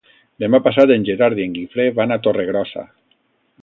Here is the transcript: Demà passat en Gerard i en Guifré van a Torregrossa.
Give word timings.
Demà 0.43 0.59
passat 0.67 0.93
en 0.95 1.05
Gerard 1.11 1.43
i 1.43 1.47
en 1.49 1.55
Guifré 1.59 1.87
van 2.01 2.15
a 2.15 2.21
Torregrossa. 2.25 2.91